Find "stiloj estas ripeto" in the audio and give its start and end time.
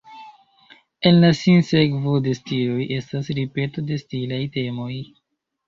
2.41-3.87